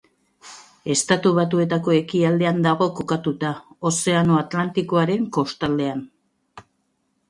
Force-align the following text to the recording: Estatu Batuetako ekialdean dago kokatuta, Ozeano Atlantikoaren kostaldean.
Estatu 0.95 1.31
Batuetako 1.39 1.93
ekialdean 1.99 2.63
dago 2.69 2.89
kokatuta, 3.01 3.55
Ozeano 3.93 4.43
Atlantikoaren 4.43 5.33
kostaldean. 5.41 6.07